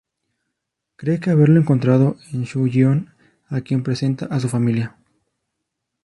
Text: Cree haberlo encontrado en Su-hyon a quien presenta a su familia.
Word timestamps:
Cree 0.95 1.19
haberlo 1.27 1.59
encontrado 1.59 2.15
en 2.33 2.47
Su-hyon 2.47 3.11
a 3.49 3.61
quien 3.61 3.83
presenta 3.83 4.25
a 4.25 4.39
su 4.39 4.49
familia. 4.49 4.97